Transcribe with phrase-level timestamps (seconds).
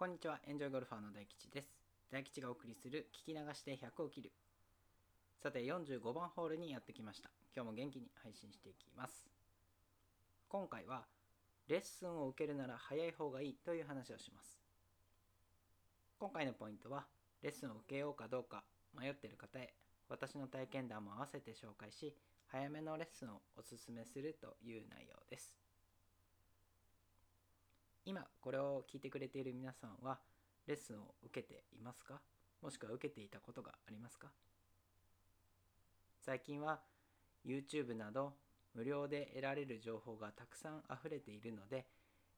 [0.00, 1.76] こんにちは、エンジョイゴルファーの大吉です。
[2.10, 4.32] 大吉がお送りする聞き流して100を切る。
[5.42, 7.28] さて、45番ホールにやってきました。
[7.54, 9.28] 今日も元気に配信していきます。
[10.48, 11.04] 今回は、
[11.68, 14.58] レッスンを受けるなら早い方がいいという話をします。
[16.18, 17.04] 今回のポイントは、
[17.42, 18.64] レッスンを受けようかどうか
[18.98, 19.74] 迷っている方へ、
[20.08, 25.54] 私の体験談も合わせて紹介し、早めのレッスンをおすすめするという内容です。
[28.04, 30.18] 今これを聞いてくれている皆さんは
[30.66, 32.20] レッスンを受けていますか？
[32.62, 34.28] もしくは受けていたことがありますか？
[36.24, 36.80] 最近は
[37.46, 38.34] YouTube など
[38.74, 41.86] 無料で得られる情報がたくさん溢れているので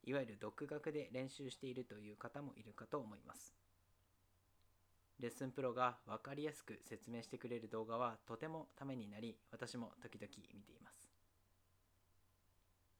[0.04, 3.54] いわゆる独学で練習しているという方もいるかと思います。
[5.20, 11.09] レッスンプロが分かりやすく説明してくれる動画はとてもためになり私も時々見ています。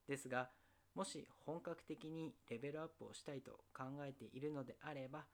[0.09, 0.49] ですが
[0.95, 5.25] もし本格的にレベルアップをしたいと考えているのであれば、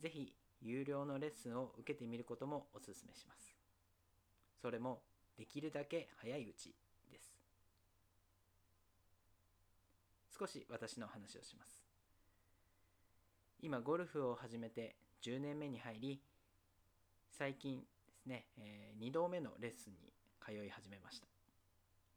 [0.00, 3.54] ぜひ有料のレッスンを受けてみることもお勧めします。
[4.62, 5.02] それも
[5.36, 6.74] できるだけ早いうち
[7.10, 7.34] です。
[10.38, 11.84] 少し私の話をします。
[13.60, 16.20] 今、ゴルフを始めて10年目に入り、
[17.30, 20.12] 最近ですね、え2度目のレッスンに
[20.44, 21.26] 通い始めました。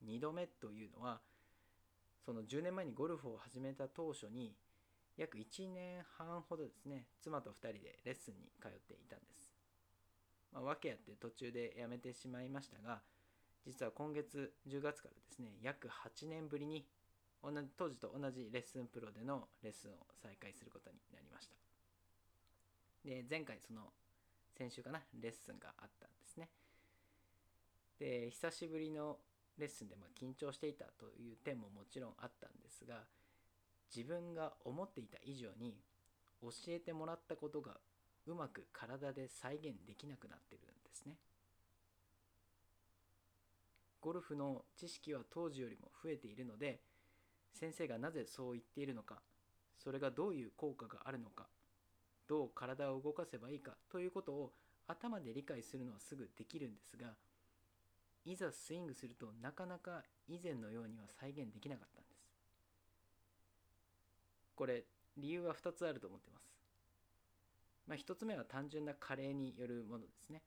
[0.05, 1.19] 2度目というのは、
[2.27, 4.53] その10年前にゴルフを始めた当初に
[5.15, 9.55] 約1年半ほどですね妻と2人でレッスンに通っていたんです、
[10.51, 12.99] まあ、訳あって途中で辞めてしまいましたが
[13.65, 16.83] 実は今月10月からですね約8年ぶりに
[17.41, 21.55] 同じ当時と同じレッスンプロでのレッスンを再開することになりました。
[23.05, 23.83] で前回その
[24.57, 26.49] 先週かなレッスンがあったんですね。
[27.99, 29.17] で久しぶりの
[29.57, 33.03] レッスンでま緊張していたという点ももちろんあったんですが
[33.95, 35.75] 自分が思っていた以上に
[36.41, 37.77] 教えてもらったことが
[38.27, 41.15] うまく体で再現できなくなってるんですね。
[44.01, 46.79] ゴルフの知識は当時よりも増えているので
[47.53, 49.21] 先生がなぜそう言っているのか
[49.77, 51.47] それがどういう効果があるのか
[52.27, 54.53] どう体を動かせばいいかということを
[54.87, 57.15] 頭で理解するのはすぐできるんですが
[58.31, 62.17] いざスイングするとなかなか以前のようには再現できなかったんです。
[64.55, 64.83] これ
[65.15, 66.51] 理由は2つあると思ってます。
[67.87, 70.41] まあ、1つ目は単純な加齢によるものですね。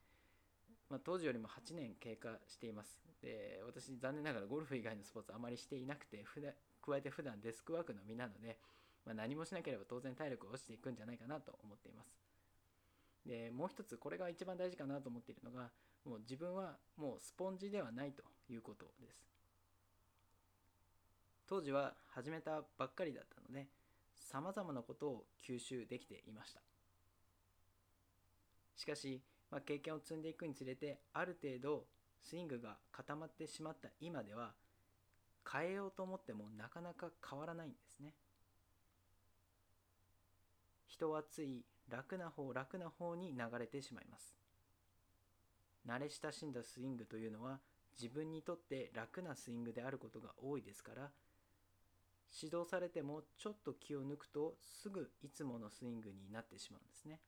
[0.90, 3.00] まあ、当時よりも8年経過しています。
[3.22, 6.52] で私残念ながらゴルフ以外のスポーツあまりしていなくて普段
[6.82, 8.58] 加えて普段デスクワークの身なので、
[9.06, 12.08] まあ、何もしなければ当然体力が落ちていくんじゃないかなと思っています。
[13.24, 15.70] でもう一つこれが一番大事かなと思っているのが
[16.04, 19.30] もう自分はもうスポンジではないということです。
[21.46, 23.66] 当時は始めたばっかりだったので
[24.14, 26.60] さまざまなことを吸収できていました。
[28.76, 31.84] しかし、まあ、経験を積んでいくにつれてある程度
[32.22, 34.52] スイングが固まってしまった今では
[35.50, 38.14] 変えようと思ってもなかなか変わらないんですね。
[40.86, 44.39] 人はつい楽な方楽な方に流れてしまいます。
[45.90, 47.58] 慣れ親しんだスイングというのは
[48.00, 51.10] 自分にとって楽なスイングであることが多いですから
[52.40, 57.18] 指導されてもちょっと気を抜くとすぐいつものスイングになってしまうんですね。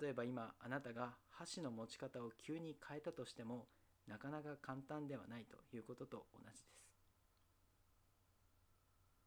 [0.00, 3.66] 例えば今あなたが箸の持ち方を急に変えたとしても
[4.08, 6.66] なかなか簡単ではないということと同じです。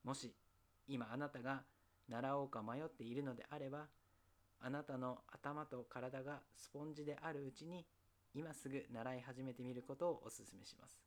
[0.03, 0.33] もし
[0.88, 1.61] 今あなたが
[2.09, 3.85] 習おうか迷っているのであれば
[4.62, 7.86] あなたの頭と体がスポンジであるうちに
[8.34, 11.02] 今すぐ習い始めてみることをお勧めします。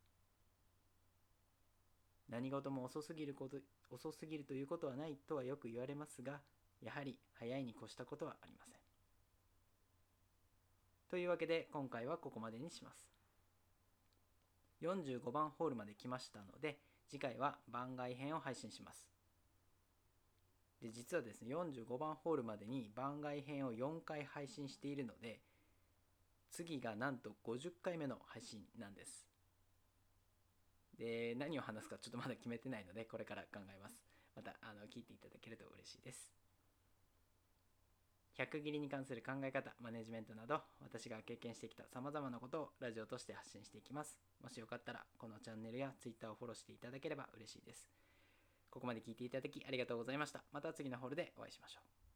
[2.28, 3.58] 何事も遅すぎること
[3.90, 6.40] 遅すぎるということはないとはよく言われますが
[6.80, 8.78] やはり早いに越したことはありません。
[11.10, 13.12] というわけで今回はここまでにします。
[14.80, 19.21] 45番ホールまで来ましたので次回は番外編を配信します。
[20.82, 25.38] で実はですね45番ホールまでに番外編を4回配信しているので
[26.50, 29.26] 次がなんと50回目の配信なんです。
[30.98, 33.96] で何を話すかちょっとまだ決めてないのでこれから考えます。
[34.36, 36.28] またあの聞いていただけると嬉しいです。
[38.36, 44.18] 100切りに関する考え方マネジメントなど私が経験してきたさまざまなことをラジオとして発信していきます。
[44.42, 47.88] もしよかったらこのチャンネルや Twitter をフォローしていただければ嬉しいです。
[48.72, 50.42] ここまで聞いていただきありがとうございました。
[50.50, 52.11] また次のホールでお会いしましょう。